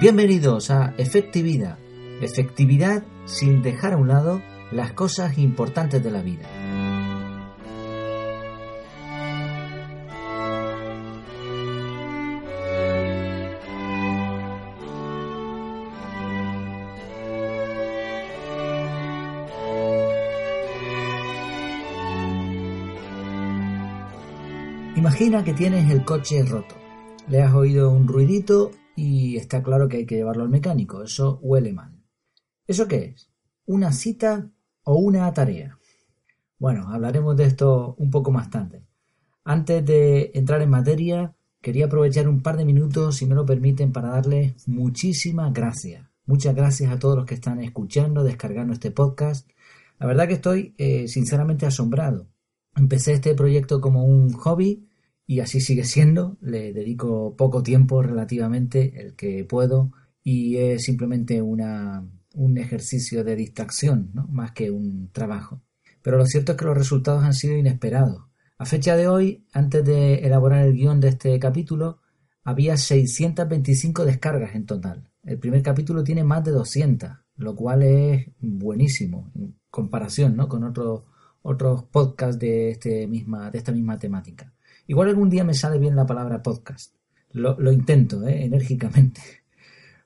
[0.00, 1.76] Bienvenidos a Efectividad.
[2.20, 4.40] Efectividad sin dejar a un lado
[4.70, 6.48] las cosas importantes de la vida.
[24.94, 26.76] Imagina que tienes el coche roto.
[27.26, 31.04] Le has oído un ruidito y está claro que hay que llevarlo al mecánico.
[31.04, 31.96] Eso huele mal.
[32.66, 33.30] ¿Eso qué es?
[33.64, 34.50] ¿Una cita
[34.82, 35.78] o una tarea?
[36.58, 38.82] Bueno, hablaremos de esto un poco más tarde.
[39.44, 43.92] Antes de entrar en materia, quería aprovechar un par de minutos, si me lo permiten,
[43.92, 46.04] para darles muchísimas gracias.
[46.26, 49.48] Muchas gracias a todos los que están escuchando, descargando este podcast.
[50.00, 52.26] La verdad que estoy eh, sinceramente asombrado.
[52.74, 54.87] Empecé este proyecto como un hobby
[55.28, 56.38] y así sigue siendo.
[56.40, 59.92] Le dedico poco tiempo relativamente, el que puedo,
[60.24, 64.26] y es simplemente una, un ejercicio de distracción, ¿no?
[64.28, 65.62] más que un trabajo.
[66.02, 68.24] Pero lo cierto es que los resultados han sido inesperados.
[68.56, 72.00] A fecha de hoy, antes de elaborar el guion de este capítulo,
[72.42, 75.10] había 625 descargas en total.
[75.22, 80.48] El primer capítulo tiene más de 200, lo cual es buenísimo en comparación ¿no?
[80.48, 81.02] con otros
[81.42, 84.52] otros podcasts de, este misma, de esta misma temática.
[84.88, 86.94] Igual algún día me sale bien la palabra podcast.
[87.32, 88.44] Lo, intento, ¿eh?
[88.44, 89.20] enérgicamente.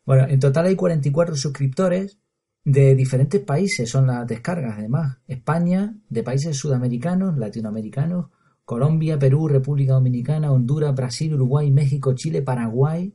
[0.05, 2.19] Bueno, en total hay 44 suscriptores
[2.64, 5.19] de diferentes países, son las descargas además.
[5.28, 8.30] España, de países sudamericanos, latinoamericanos,
[8.64, 13.14] Colombia, Perú, República Dominicana, Honduras, Brasil, Uruguay, México, Chile, Paraguay.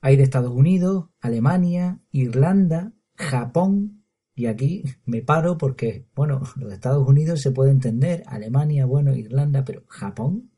[0.00, 4.04] Hay de Estados Unidos, Alemania, Irlanda, Japón,
[4.34, 9.64] y aquí me paro porque, bueno, los Estados Unidos se puede entender, Alemania, bueno, Irlanda,
[9.64, 10.50] pero Japón,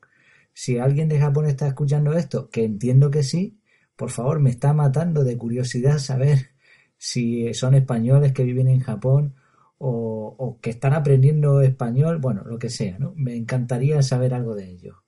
[0.59, 3.61] si alguien de Japón está escuchando esto, que entiendo que sí,
[3.95, 6.53] por favor, me está matando de curiosidad saber
[6.97, 9.35] si son españoles que viven en Japón
[9.77, 13.13] o, que están aprendiendo español, bueno, lo que sea, ¿no?
[13.17, 15.05] Me encantaría saber algo de ello.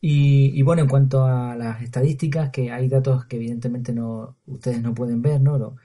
[0.00, 4.94] Y, bueno, en cuanto a las estadísticas, que hay datos que evidentemente no ustedes no
[4.94, 5.76] pueden ver, ¿no?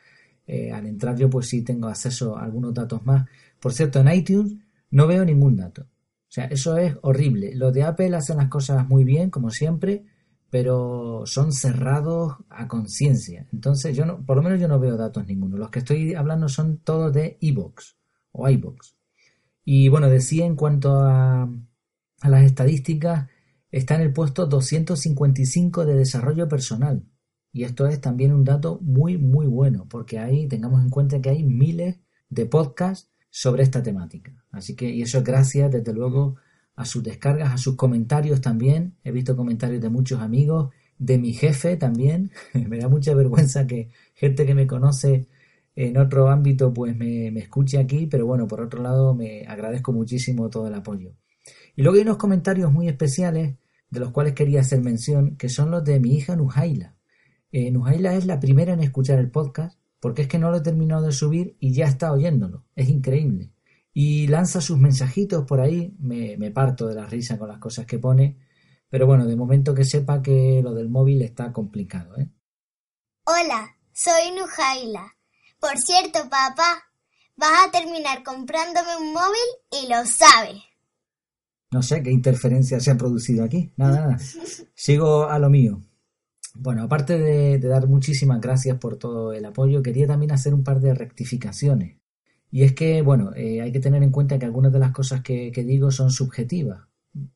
[0.48, 3.28] Eh, al entrar yo pues sí tengo acceso a algunos datos más.
[3.60, 4.56] Por cierto, en iTunes
[4.92, 5.86] no veo ningún dato.
[6.30, 7.56] O sea, eso es horrible.
[7.56, 10.06] Los de Apple hacen las cosas muy bien, como siempre,
[10.52, 13.48] pero son cerrados a conciencia.
[13.52, 15.58] Entonces, yo no, por lo menos yo no veo datos ninguno.
[15.58, 17.98] Los que estoy hablando son todos de iBox
[18.32, 18.96] o iBox.
[19.66, 21.50] Y bueno, decía en cuanto a,
[22.22, 23.28] a las estadísticas,
[23.72, 27.04] está en el puesto 255 de desarrollo personal.
[27.52, 31.32] Y esto es también un dato muy, muy bueno, porque ahí tengamos en cuenta que
[31.32, 34.34] hay miles de podcasts sobre esta temática.
[34.52, 36.36] Así que, y eso es gracias, desde luego,
[36.76, 38.96] a sus descargas, a sus comentarios también.
[39.04, 42.32] He visto comentarios de muchos amigos, de mi jefe también.
[42.54, 45.28] me da mucha vergüenza que gente que me conoce
[45.76, 49.94] en otro ámbito pues me, me, escuche aquí, pero bueno, por otro lado me agradezco
[49.94, 51.14] muchísimo todo el apoyo.
[51.76, 53.56] Y luego hay unos comentarios muy especiales
[53.90, 56.96] de los cuales quería hacer mención, que son los de mi hija Nujaila.
[57.52, 60.62] Eh, Nujaila es la primera en escuchar el podcast, porque es que no lo he
[60.62, 62.66] terminado de subir y ya está oyéndolo.
[62.76, 63.52] Es increíble
[63.94, 65.94] y lanza sus mensajitos por ahí.
[66.00, 68.38] Me, parto de la risa con las cosas que pone.
[68.90, 72.30] Pero bueno, de momento que sepa que lo del móvil está complicado, ¿eh?
[73.26, 75.16] Hola, soy Nujaila.
[75.60, 76.82] Por cierto, papá,
[77.36, 80.64] vas a terminar comprándome un móvil y lo sabes.
[81.72, 83.72] No sé qué interferencia se ha producido aquí.
[83.76, 84.18] Nada, nada.
[84.74, 85.82] Sigo a lo mío.
[86.62, 90.82] Bueno, aparte de dar muchísimas gracias por todo el apoyo, quería también hacer un par
[90.82, 91.98] de rectificaciones.
[92.52, 95.22] Y es que, bueno, eh, hay que tener en cuenta que algunas de las cosas
[95.22, 96.82] que, digo son subjetivas,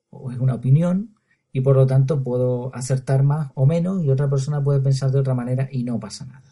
[0.09, 1.15] o es una opinión,
[1.53, 5.19] y por lo tanto puedo acertar más o menos, y otra persona puede pensar de
[5.19, 6.43] otra manera y no pasa nada.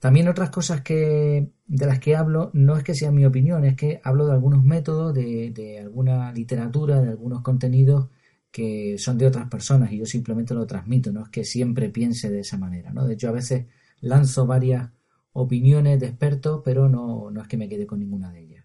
[0.00, 3.76] También otras cosas que, de las que hablo no es que sea mi opinión, es
[3.76, 8.08] que hablo de algunos métodos, de, de alguna literatura, de algunos contenidos
[8.52, 12.30] que son de otras personas y yo simplemente lo transmito, no es que siempre piense
[12.30, 13.06] de esa manera, ¿no?
[13.06, 13.66] De hecho, a veces
[14.00, 14.90] lanzo varias
[15.32, 18.64] opiniones de expertos, pero no, no es que me quede con ninguna de ellas.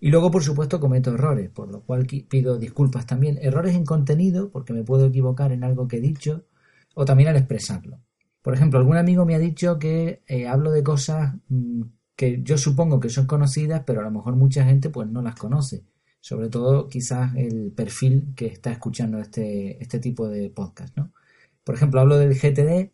[0.00, 3.38] Y luego, por supuesto, cometo errores, por lo cual pido disculpas también.
[3.40, 6.44] Errores en contenido, porque me puedo equivocar en algo que he dicho,
[6.94, 8.00] o también al expresarlo.
[8.42, 11.82] Por ejemplo, algún amigo me ha dicho que eh, hablo de cosas mm,
[12.14, 15.34] que yo supongo que son conocidas, pero a lo mejor mucha gente pues no las
[15.34, 15.84] conoce.
[16.24, 21.12] Sobre todo quizás el perfil que está escuchando este, este tipo de podcast, ¿no?
[21.62, 22.90] Por ejemplo, hablo del GTD,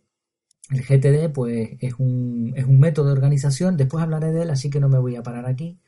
[0.73, 4.69] el GTD pues es un, es un método de organización, después hablaré de él, así
[4.69, 5.79] que no me voy a parar aquí.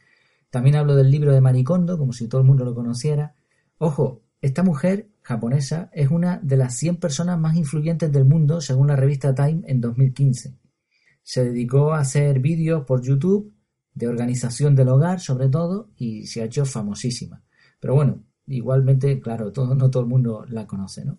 [0.51, 3.35] También hablo del libro de Maricondo, como si todo el mundo lo conociera.
[3.77, 8.87] Ojo, esta mujer japonesa es una de las 100 personas más influyentes del mundo según
[8.87, 10.55] la revista Time en 2015.
[11.25, 13.53] se dedicó a hacer vídeos por YouTube
[13.95, 17.43] de organización del hogar, sobre todo, y se ha hecho famosísima.
[17.81, 21.19] Pero bueno, igualmente, claro, todo, no todo el mundo la conoce, ¿no?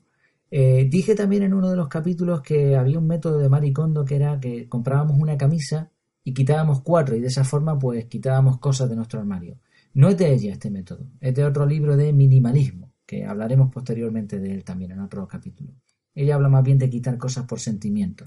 [0.55, 4.17] Eh, dije también en uno de los capítulos que había un método de Maricondo que
[4.17, 5.91] era que comprábamos una camisa
[6.23, 9.57] y quitábamos cuatro y de esa forma pues quitábamos cosas de nuestro armario.
[9.95, 14.39] No es de ella este método, es de otro libro de minimalismo, que hablaremos posteriormente
[14.39, 15.73] de él también en otro capítulo.
[16.13, 18.25] Ella habla más bien de quitar cosas por sentimiento,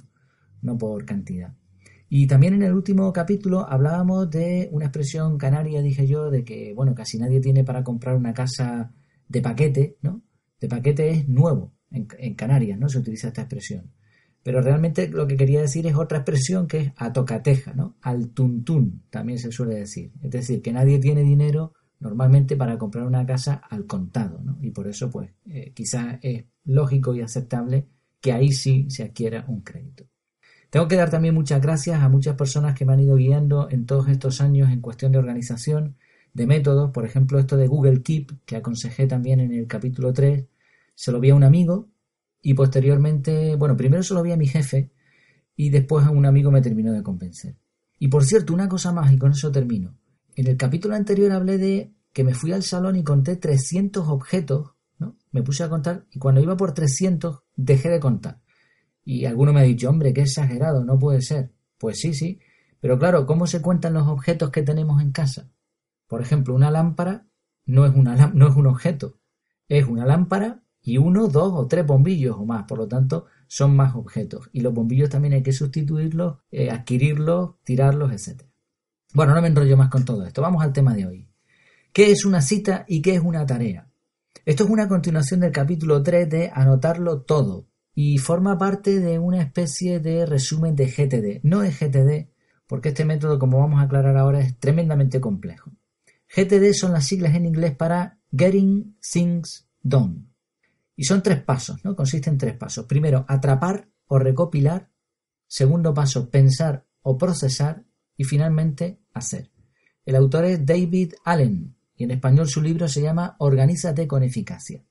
[0.62, 1.54] no por cantidad.
[2.08, 6.72] Y también en el último capítulo hablábamos de una expresión canaria, dije yo, de que,
[6.74, 8.92] bueno, casi nadie tiene para comprar una casa
[9.28, 10.22] de paquete, ¿no?
[10.60, 12.88] De paquete es nuevo, en, Canarias, ¿no?
[12.88, 13.90] Se utiliza esta expresión.
[14.42, 17.96] Pero realmente lo que quería decir es otra expresión que es a tocateja, ¿no?
[18.00, 20.12] Al tuntún, también se suele decir.
[20.22, 24.58] Es decir, que nadie tiene dinero normalmente para comprar una casa al contado, ¿no?
[24.62, 27.88] Y por eso, pues, eh, quizás es lógico y aceptable
[28.20, 30.06] que ahí sí se adquiera un crédito.
[30.70, 33.86] Tengo que dar también muchas gracias a muchas personas que me han ido guiando en
[33.86, 35.96] todos estos años en cuestión de organización,
[36.34, 40.44] de métodos, por ejemplo, esto de Google Keep, que aconsejé también en el capítulo 3,
[40.94, 41.88] se lo vi a un amigo
[42.42, 44.90] y posteriormente, bueno, primero se lo vi a mi jefe
[45.54, 47.56] y después a un amigo me terminó de convencer.
[47.98, 49.96] Y por cierto, una cosa más y con eso termino.
[50.34, 54.74] En el capítulo anterior hablé de que me fui al salón y conté 300 objetos,
[54.98, 55.16] ¿no?
[55.30, 58.40] Me puse a contar y cuando iba por 300 dejé de contar.
[59.06, 61.52] Y alguno me ha dicho, hombre, qué exagerado, no puede ser.
[61.78, 62.40] Pues sí, sí.
[62.80, 65.48] Pero claro, ¿cómo se cuentan los objetos que tenemos en casa?
[66.08, 67.28] Por ejemplo, una lámpara
[67.66, 69.20] no es, una, no es un objeto.
[69.68, 72.64] Es una lámpara y uno, dos o tres bombillos o más.
[72.64, 74.50] Por lo tanto, son más objetos.
[74.52, 78.42] Y los bombillos también hay que sustituirlos, eh, adquirirlos, tirarlos, etc.
[79.14, 80.42] Bueno, no me enrollo más con todo esto.
[80.42, 81.28] Vamos al tema de hoy.
[81.92, 83.88] ¿Qué es una cita y qué es una tarea?
[84.44, 87.68] Esto es una continuación del capítulo 3 de Anotarlo todo
[87.98, 91.40] y forma parte de una especie de resumen de GTD.
[91.44, 92.28] No es GTD,
[92.66, 95.72] porque este método, como vamos a aclarar ahora, es tremendamente complejo.
[96.28, 100.26] GTD son las siglas en inglés para Getting Things Done.
[100.94, 101.96] Y son tres pasos, ¿no?
[101.96, 102.84] Consiste en tres pasos.
[102.84, 104.90] Primero, atrapar o recopilar.
[105.46, 107.86] Segundo paso, pensar o procesar.
[108.14, 109.50] Y finalmente, hacer.
[110.04, 114.84] El autor es David Allen y en español su libro se llama Organízate con eficacia.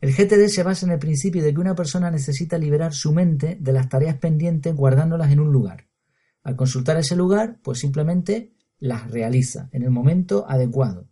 [0.00, 3.56] El GTD se basa en el principio de que una persona necesita liberar su mente
[3.60, 5.88] de las tareas pendientes guardándolas en un lugar.
[6.42, 11.08] Al consultar ese lugar, pues simplemente las realiza en el momento adecuado.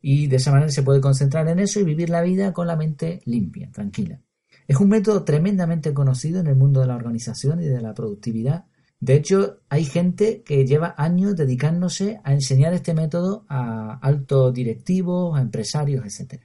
[0.00, 2.76] Y de esa manera se puede concentrar en eso y vivir la vida con la
[2.76, 4.20] mente limpia, tranquila.
[4.66, 8.66] Es un método tremendamente conocido en el mundo de la organización y de la productividad
[9.00, 15.36] de hecho, hay gente que lleva años dedicándose a enseñar este método a altos directivos,
[15.36, 16.42] a empresarios, etc.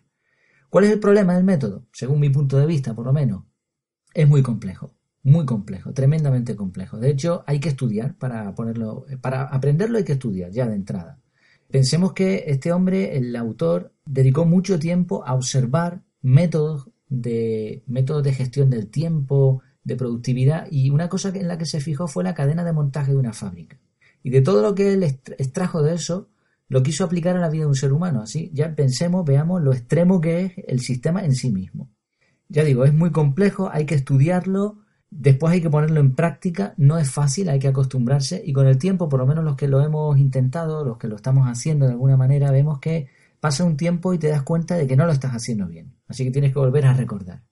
[0.72, 1.86] ¿Cuál es el problema del método?
[1.92, 3.44] Según mi punto de vista, por lo menos,
[4.14, 6.98] es muy complejo, muy complejo, tremendamente complejo.
[6.98, 11.20] De hecho, hay que estudiar para ponerlo, para aprenderlo hay que estudiar ya de entrada.
[11.70, 18.34] Pensemos que este hombre, el autor, dedicó mucho tiempo a observar métodos de métodos de
[18.34, 22.34] gestión del tiempo, de productividad y una cosa en la que se fijó fue la
[22.34, 23.78] cadena de montaje de una fábrica.
[24.24, 26.30] Y de todo lo que él extrajo de eso,
[26.72, 28.22] lo quiso aplicar a la vida de un ser humano.
[28.22, 31.92] Así, ya pensemos, veamos lo extremo que es el sistema en sí mismo.
[32.48, 36.98] Ya digo, es muy complejo, hay que estudiarlo, después hay que ponerlo en práctica, no
[36.98, 39.82] es fácil, hay que acostumbrarse y con el tiempo, por lo menos los que lo
[39.82, 43.10] hemos intentado, los que lo estamos haciendo de alguna manera, vemos que
[43.42, 45.98] pasa un tiempo y te das cuenta de que no lo estás haciendo bien.
[46.08, 47.44] Así que tienes que volver a recordar.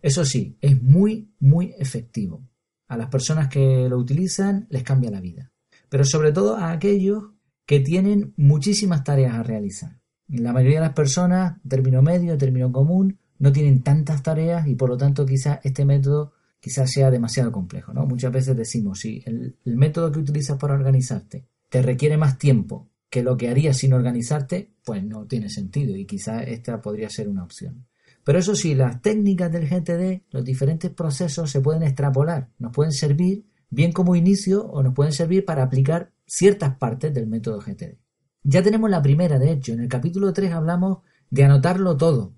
[0.00, 2.46] Eso sí, es muy, muy efectivo.
[2.86, 5.50] A las personas que lo utilizan les cambia la vida.
[5.88, 7.24] Pero sobre todo a aquellos
[7.68, 10.00] que tienen muchísimas tareas a realizar.
[10.26, 14.88] La mayoría de las personas, término medio, término común, no tienen tantas tareas y por
[14.88, 17.92] lo tanto quizás este método quizás sea demasiado complejo.
[17.92, 18.06] ¿no?
[18.06, 22.88] Muchas veces decimos, si el, el método que utilizas para organizarte te requiere más tiempo
[23.10, 27.28] que lo que harías sin organizarte, pues no tiene sentido y quizás esta podría ser
[27.28, 27.86] una opción.
[28.24, 32.92] Pero eso sí, las técnicas del GTD, los diferentes procesos se pueden extrapolar, nos pueden
[32.92, 37.98] servir bien como inicio o nos pueden servir para aplicar ciertas partes del método GTD.
[38.44, 40.98] Ya tenemos la primera, de hecho, en el capítulo 3 hablamos
[41.30, 42.34] de anotarlo todo.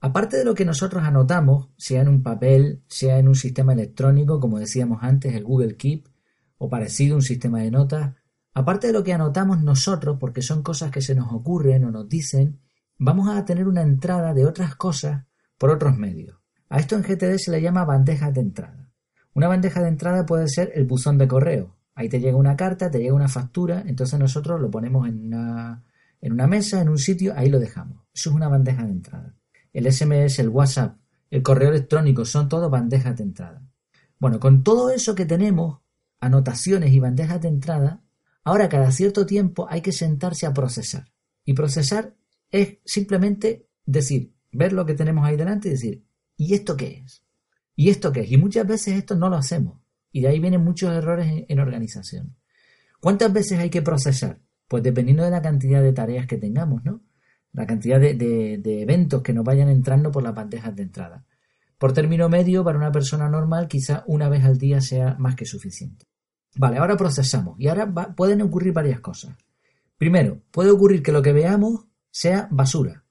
[0.00, 4.38] Aparte de lo que nosotros anotamos, sea en un papel, sea en un sistema electrónico,
[4.38, 6.08] como decíamos antes, el Google Keep,
[6.58, 8.14] o parecido un sistema de notas,
[8.54, 12.08] aparte de lo que anotamos nosotros, porque son cosas que se nos ocurren o nos
[12.08, 12.60] dicen,
[12.98, 15.24] vamos a tener una entrada de otras cosas
[15.56, 16.38] por otros medios.
[16.68, 18.92] A esto en GTD se le llama bandeja de entrada.
[19.34, 21.77] Una bandeja de entrada puede ser el buzón de correo.
[21.98, 26.46] Ahí te llega una carta, te llega una factura, entonces nosotros lo ponemos en una,
[26.46, 28.04] mesa, en un sitio, ahí lo dejamos.
[28.14, 29.34] Eso es una bandeja de entrada.
[29.72, 30.96] El SMS, el WhatsApp,
[31.28, 33.66] el correo electrónico, son todo bandejas de entrada.
[34.20, 35.80] Bueno, con todo eso que tenemos,
[36.20, 38.00] anotaciones y bandejas de entrada,
[38.44, 41.10] ahora cada cierto tiempo hay que sentarse a procesar.
[41.44, 42.14] Y procesar
[42.52, 47.24] es simplemente decir, ver lo que tenemos ahí delante y decir, ¿y esto qué es?
[47.74, 48.30] ¿Y esto qué es?
[48.30, 49.80] Y muchas veces esto no lo hacemos.
[50.18, 52.34] Y de ahí vienen muchos errores en, organización.
[53.00, 54.40] ¿Cuántas veces hay que procesar?
[54.66, 57.04] Pues dependiendo de la cantidad de tareas que tengamos, ¿no?
[57.52, 61.24] La cantidad de, de eventos que nos vayan entrando por las bandejas de entrada.
[61.78, 65.46] Por término medio, para una persona normal, quizá una vez al día sea más que
[65.46, 66.06] suficiente.
[66.56, 67.54] Vale, ahora procesamos.
[67.60, 69.36] Y ahora pueden ocurrir varias cosas.
[69.98, 73.04] Primero, puede ocurrir que lo que veamos sea basura.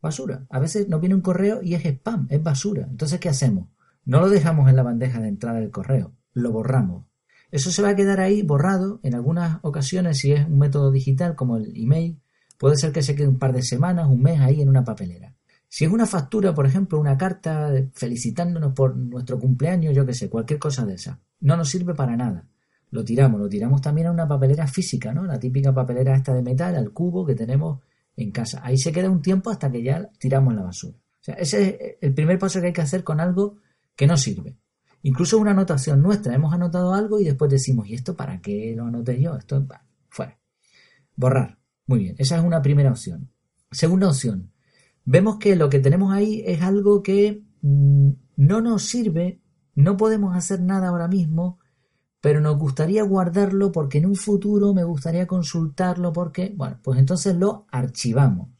[0.00, 0.46] Basura.
[0.50, 2.86] A veces nos viene un correo y es spam, es basura.
[2.88, 3.70] Entonces, ¿qué hacemos?
[4.04, 7.06] No lo dejamos en la bandeja de entrada del correo, lo borramos.
[7.50, 9.00] Eso se va a quedar ahí borrado.
[9.02, 12.20] En algunas ocasiones, si es un método digital como el email,
[12.58, 15.34] puede ser que se quede un par de semanas, un mes ahí en una papelera.
[15.68, 20.28] Si es una factura, por ejemplo, una carta felicitándonos por nuestro cumpleaños, yo qué sé,
[20.28, 22.46] cualquier cosa de esa, no nos sirve para nada.
[22.90, 25.24] Lo tiramos, lo tiramos también a una papelera física, ¿no?
[25.24, 27.80] La típica papelera esta de metal, al cubo que tenemos
[28.16, 28.60] en casa.
[28.62, 30.96] Ahí se queda un tiempo hasta que ya tiramos la basura.
[30.96, 33.56] O sea, ese es el primer paso que hay que hacer con algo
[33.96, 34.56] que no sirve.
[35.04, 38.86] Incluso una anotación nuestra, hemos anotado algo y después decimos, ¿y esto para qué lo
[38.86, 39.36] anoté yo?
[39.36, 39.66] Esto,
[40.08, 40.38] fuera.
[41.14, 41.58] Borrar.
[41.86, 43.30] Muy bien, esa es una primera opción.
[43.70, 44.50] Segunda opción,
[45.04, 49.42] vemos que lo que tenemos ahí es algo que mm, no nos sirve,
[49.74, 51.58] no podemos hacer nada ahora mismo,
[52.22, 57.36] pero nos gustaría guardarlo porque en un futuro me gustaría consultarlo porque, bueno, pues entonces
[57.36, 58.53] lo archivamos.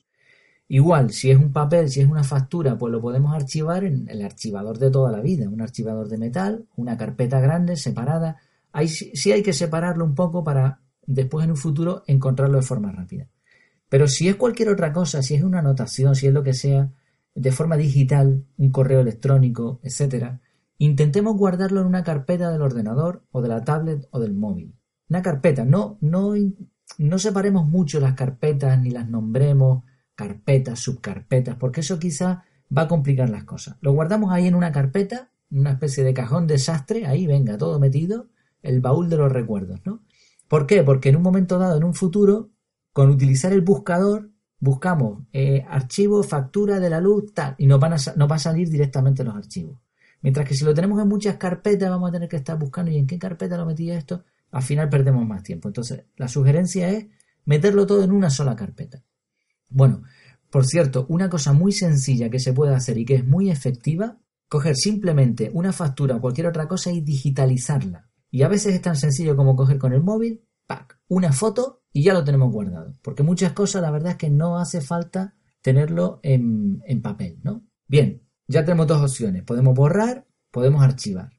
[0.69, 4.23] Igual, si es un papel, si es una factura, pues lo podemos archivar en el
[4.23, 8.39] archivador de toda la vida, un archivador de metal, una carpeta grande, separada.
[8.73, 12.93] Ahí sí hay que separarlo un poco para después en un futuro encontrarlo de forma
[12.93, 13.29] rápida.
[13.89, 16.91] Pero si es cualquier otra cosa, si es una anotación, si es lo que sea,
[17.35, 20.41] de forma digital, un correo electrónico, etcétera,
[20.79, 24.75] intentemos guardarlo en una carpeta del ordenador o de la tablet o del móvil.
[25.09, 26.33] Una carpeta, no, no,
[26.99, 32.45] no separemos mucho las carpetas ni las nombremos carpetas, subcarpetas, porque eso quizá
[32.77, 33.77] va a complicar las cosas.
[33.81, 38.29] Lo guardamos ahí en una carpeta, una especie de cajón desastre, ahí venga, todo metido,
[38.63, 40.03] el baúl de los recuerdos, ¿no?
[40.49, 40.83] ¿Por qué?
[40.83, 42.51] Porque en un momento dado, en un futuro,
[42.93, 44.31] con utilizar el buscador
[44.65, 49.23] buscamos eh, archivo, factura de la luz, tal, y nos, van a, a salir directamente
[49.23, 49.79] los archivos.
[50.23, 52.97] Mientras que si lo tenemos en muchas carpetas, vamos a tener que estar buscando y
[52.97, 55.69] en qué carpeta lo metí esto, al final perdemos más tiempo.
[55.69, 57.09] Entonces, la sugerencia es
[57.45, 59.03] meterlo todo en una sola carpeta.
[59.69, 60.03] Bueno,
[60.51, 64.19] por cierto, una cosa muy sencilla que se puede hacer y que es muy efectiva,
[64.49, 68.09] coger simplemente una factura o cualquier otra cosa y digitalizarla.
[68.31, 72.05] Y a veces es tan sencillo como coger con el móvil, pack, una foto y
[72.05, 72.95] ya lo tenemos guardado.
[73.03, 77.65] Porque muchas cosas la verdad es que no hace falta tenerlo en, en papel, ¿no?
[77.87, 79.43] Bien, ya tenemos dos opciones.
[79.43, 81.31] Podemos borrar, podemos archivar.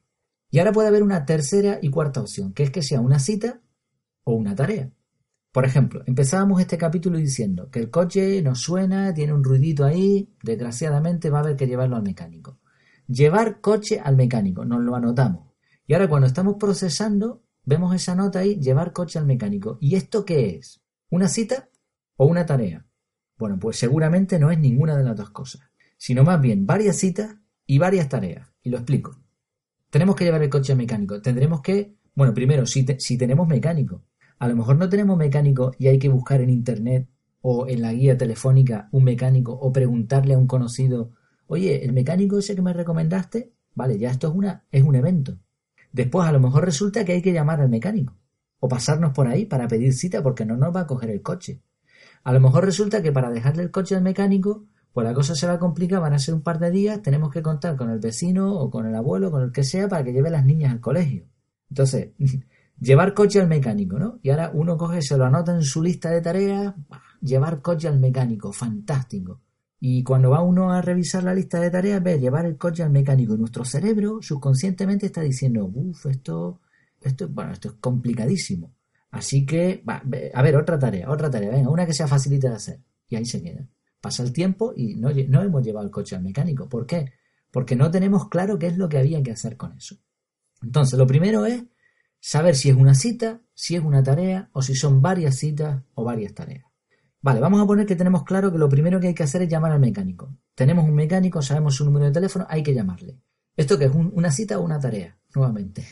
[0.50, 3.60] Y ahora puede haber una tercera y cuarta opción, que es que sea una cita
[4.24, 4.90] o una tarea.
[5.56, 10.28] Por ejemplo, empezábamos este capítulo diciendo que el coche nos suena, tiene un ruidito ahí,
[10.42, 12.58] desgraciadamente va a haber que llevarlo al mecánico.
[13.08, 15.54] Llevar coche al mecánico, nos lo anotamos.
[15.86, 19.76] Y ahora cuando estamos procesando, Vemos esa nota ahí, llevar coche al mecánico.
[19.80, 20.80] ¿Y esto qué es?
[21.10, 21.68] ¿Una cita
[22.16, 22.86] o una tarea?
[23.36, 25.62] Bueno, pues seguramente no es ninguna de las dos cosas,
[25.96, 27.34] sino más bien varias citas
[27.66, 28.48] y varias tareas.
[28.62, 29.18] Y lo explico.
[29.90, 31.20] Tenemos que llevar el coche al mecánico.
[31.20, 34.04] Tendremos que, bueno, primero, si, si tenemos mecánico.
[34.38, 37.08] A lo mejor no tenemos mecánico y hay que buscar en internet
[37.40, 41.12] o en la guía telefónica un mecánico o preguntarle a un conocido,
[41.46, 45.38] oye, el mecánico ese que me recomendaste, vale, ya esto es, una, es un evento.
[45.92, 48.16] Después a lo mejor resulta que hay que llamar al mecánico
[48.60, 51.62] o pasarnos por ahí para pedir cita porque no nos va a coger el coche.
[52.24, 55.46] A lo mejor resulta que para dejarle el coche al mecánico, pues la cosa se
[55.46, 58.00] va a complicar, van a ser un par de días, tenemos que contar con el
[58.00, 60.80] vecino o con el abuelo, con el que sea, para que lleve las niñas al
[60.80, 61.26] colegio.
[61.70, 62.10] Entonces,
[62.80, 64.18] llevar coche al mecánico, ¿no?
[64.22, 66.74] Y ahora uno coge, se lo anota en su lista de tareas,
[67.20, 69.40] llevar coche al mecánico, fantástico.
[69.78, 72.90] Y cuando va uno a revisar la lista de tareas, ve llevar el coche al
[72.90, 73.36] mecánico.
[73.36, 76.60] Nuestro cerebro subconscientemente está diciendo, uff, esto,
[77.00, 78.74] esto, bueno, esto es complicadísimo.
[79.10, 80.02] Así que, va,
[80.34, 82.80] a ver, otra tarea, otra tarea, venga, una que sea facilita de hacer.
[83.08, 83.66] Y ahí se queda.
[84.00, 86.68] Pasa el tiempo y no, no hemos llevado el coche al mecánico.
[86.68, 87.12] ¿Por qué?
[87.50, 89.96] Porque no tenemos claro qué es lo que había que hacer con eso.
[90.62, 91.64] Entonces, lo primero es
[92.26, 96.02] saber si es una cita, si es una tarea o si son varias citas o
[96.02, 96.64] varias tareas.
[97.22, 99.48] Vale, vamos a poner que tenemos claro que lo primero que hay que hacer es
[99.48, 100.36] llamar al mecánico.
[100.56, 103.20] Tenemos un mecánico, sabemos su número de teléfono, hay que llamarle.
[103.56, 103.92] ¿Esto qué es?
[103.94, 105.16] ¿Una cita o una tarea?
[105.36, 105.84] Nuevamente.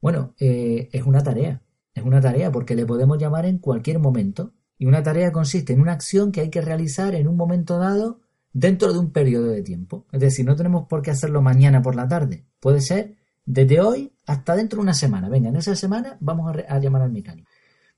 [0.00, 1.60] Bueno, eh, es una tarea.
[1.92, 4.54] Es una tarea porque le podemos llamar en cualquier momento.
[4.78, 8.22] Y una tarea consiste en una acción que hay que realizar en un momento dado
[8.54, 10.06] dentro de un periodo de tiempo.
[10.12, 12.46] Es decir, no tenemos por qué hacerlo mañana por la tarde.
[12.58, 15.28] Puede ser desde hoy hasta dentro de una semana.
[15.28, 17.48] Venga, en esa semana vamos a, a llamar al mecánico.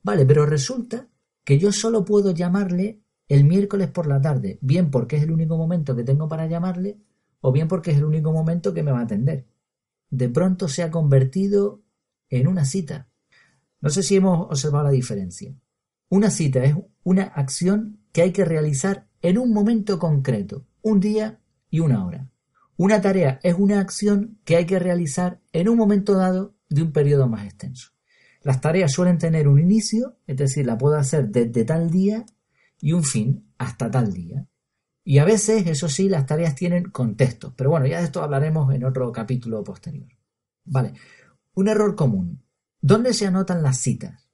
[0.03, 1.09] Vale, pero resulta
[1.45, 5.57] que yo solo puedo llamarle el miércoles por la tarde, bien porque es el único
[5.57, 6.99] momento que tengo para llamarle,
[7.41, 9.47] o bien porque es el único momento que me va a atender.
[10.11, 11.83] De pronto se ha convertido
[12.29, 13.09] en una cita.
[13.81, 15.55] No sé si hemos observado la diferencia.
[16.09, 21.41] Una cita es una acción que hay que realizar en un momento concreto, un día
[21.71, 22.31] y una hora.
[22.77, 26.93] Una tarea es una acción que hay que realizar en un momento dado de un
[26.93, 27.91] periodo más extenso.
[28.43, 32.27] Las tareas suelen tener un inicio, es decir, la puedo hacer desde tal día
[32.81, 34.47] y un fin hasta tal día.
[35.05, 37.55] Y a veces, eso sí, las tareas tienen contexto.
[37.57, 40.09] Pero bueno, ya de esto hablaremos en otro capítulo posterior.
[40.65, 40.95] Vale.
[41.55, 42.43] Un error común.
[42.81, 44.29] ¿Dónde se anotan las citas?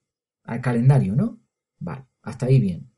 [0.44, 1.40] Al calendario, ¿no?
[1.78, 2.89] Vale, hasta ahí bien.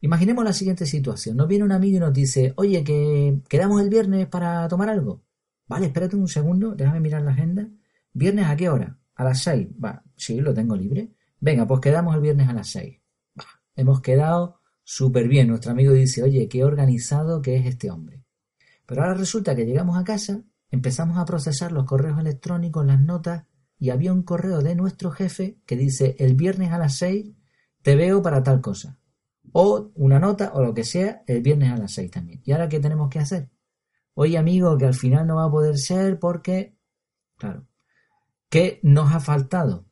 [0.00, 1.36] Imaginemos la siguiente situación.
[1.36, 5.22] Nos viene un amigo y nos dice, oye, que quedamos el viernes para tomar algo.
[5.66, 7.68] Vale, espérate un segundo, déjame mirar la agenda.
[8.12, 8.98] ¿Viernes a qué hora?
[9.14, 9.68] A las seis.
[9.82, 11.12] Va, sí, lo tengo libre.
[11.38, 12.98] Venga, pues quedamos el viernes a las seis.
[13.38, 13.44] Va,
[13.76, 15.48] hemos quedado súper bien.
[15.48, 18.24] Nuestro amigo dice, oye, qué organizado que es este hombre.
[18.86, 23.44] Pero ahora resulta que llegamos a casa, empezamos a procesar los correos electrónicos, las notas,
[23.78, 27.32] y había un correo de nuestro jefe que dice, el viernes a las seis
[27.82, 28.98] te veo para tal cosa.
[29.52, 32.40] O una nota o lo que sea, el viernes a las seis también.
[32.44, 33.50] ¿Y ahora qué tenemos que hacer?
[34.14, 36.76] Oye, amigo, que al final no va a poder ser porque...
[37.36, 37.66] Claro.
[38.48, 39.86] ¿Qué nos ha faltado?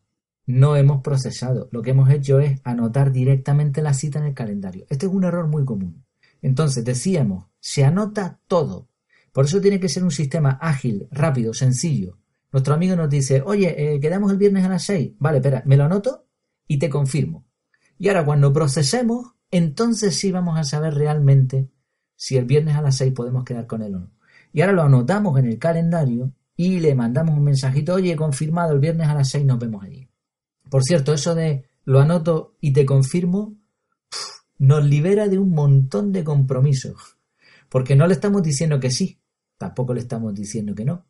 [0.49, 1.69] no hemos procesado.
[1.73, 4.87] Lo que hemos hecho es anotar directamente la cita en el calendario.
[4.89, 6.07] Este es un error muy común.
[6.41, 8.89] Entonces, decíamos, se anota todo.
[9.31, 12.19] Por eso tiene que ser un sistema ágil, rápido, sencillo.
[12.51, 15.13] Nuestro amigo nos dice, oye, eh, quedamos el viernes a las 6.
[15.19, 16.27] Vale, espera, me lo anoto
[16.67, 17.45] y te confirmo.
[17.99, 21.71] Y ahora cuando procesemos, entonces sí vamos a saber realmente
[22.17, 24.11] si el viernes a las 6 podemos quedar con él o no.
[24.53, 28.81] Y ahora lo anotamos en el calendario y le mandamos un mensajito, oye, confirmado, el
[28.81, 30.09] viernes a las 6 nos vemos allí.
[30.69, 33.57] Por cierto, eso de lo anoto y te confirmo
[34.59, 37.17] nos libera de un montón de compromisos.
[37.69, 39.21] Porque no le estamos diciendo que sí,
[39.57, 41.07] tampoco le estamos diciendo que no.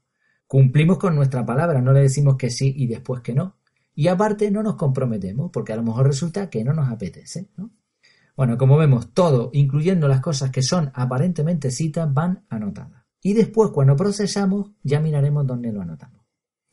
[0.46, 3.56] Cumplimos con nuestra palabra, no le decimos que sí y después que no.
[3.94, 7.48] Y aparte no nos comprometemos, porque a lo mejor resulta que no nos apetece.
[7.56, 7.70] ¿no?
[8.38, 13.04] Bueno, como vemos, todo, incluyendo las cosas que son aparentemente citas, van anotadas.
[13.20, 16.24] Y después, cuando procesamos, ya miraremos dónde lo anotamos.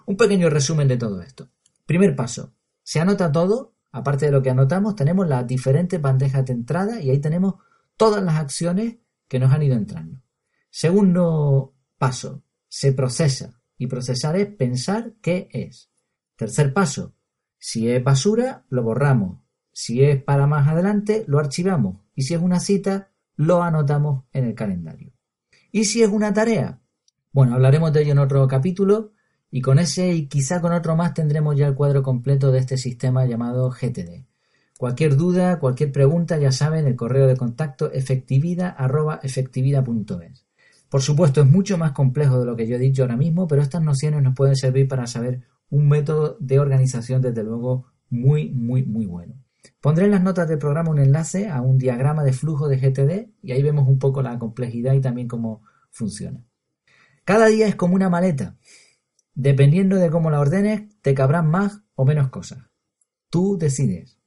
[0.05, 1.49] Un pequeño resumen de todo esto.
[1.87, 6.53] Primer paso, se anota todo, aparte de lo que anotamos, tenemos las diferentes bandejas de
[6.53, 7.55] entrada y ahí tenemos
[7.97, 8.97] todas las acciones
[9.27, 10.21] que nos han ido entrando.
[10.69, 13.59] Segundo paso, se procesa.
[13.75, 15.89] Y procesar es pensar qué es.
[16.35, 17.15] Tercer paso,
[17.57, 19.44] si es basura, lo borramos.
[19.77, 21.97] Si es para más adelante, lo archivamos.
[22.15, 25.11] Y si es una cita, lo anotamos en el calendario.
[25.69, 26.79] ¿Y si es una tarea?
[27.33, 29.11] Bueno, hablaremos de ello en otro capítulo,
[29.51, 32.77] y con ese y quizá con otro más tendremos ya el cuadro completo de este
[32.77, 34.23] sistema llamado GTD.
[34.77, 40.45] Cualquier duda, cualquier pregunta, ya saben, el correo de contacto efectividad.efectividad.es.
[40.87, 43.61] Por supuesto, es mucho más complejo de lo que yo he dicho ahora mismo, pero
[43.61, 48.85] estas nociones nos pueden servir para saber un método de organización, desde luego, muy, muy,
[48.85, 49.35] muy bueno.
[49.81, 53.29] Pondré en las notas del programa un enlace a un diagrama de flujo de GTD
[53.41, 56.43] y ahí vemos un poco la complejidad y también cómo funciona.
[57.23, 58.57] Cada día es como una maleta.
[59.33, 62.59] Dependiendo de cómo la ordenes, te cabrán más o menos cosas.
[63.29, 64.17] Tú decides.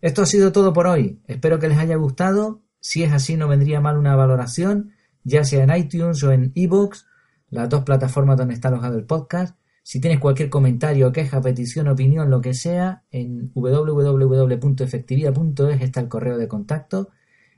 [0.00, 1.20] Esto ha sido todo por hoy.
[1.26, 2.62] Espero que les haya gustado.
[2.80, 7.04] Si es así, no vendría mal una valoración, ya sea en iTunes o en iVoox,
[7.50, 9.56] las dos plataformas donde está alojado el podcast.
[9.82, 16.38] Si tienes cualquier comentario, queja, petición, opinión, lo que sea, en www.efectividad.es está el correo
[16.38, 17.08] de contacto.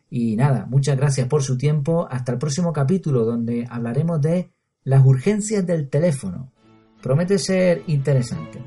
[0.08, 2.08] Y nada, muchas gracias por su tiempo.
[2.10, 4.52] Hasta el próximo capítulo donde hablaremos de
[4.84, 6.52] las urgencias del teléfono.
[7.02, 8.62] Promete ser interesante.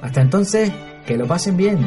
[0.00, 0.72] Hasta entonces,
[1.06, 1.78] que lo pasen bien.